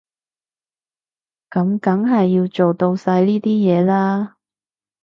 [1.51, 4.37] 噉梗係要做到晒呢啲嘢啦